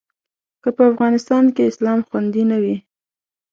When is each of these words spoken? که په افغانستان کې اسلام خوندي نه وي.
که 0.61 0.69
په 0.75 0.83
افغانستان 0.91 1.43
کې 1.55 1.67
اسلام 1.71 1.99
خوندي 2.07 2.43
نه 2.51 2.57
وي. 2.63 2.77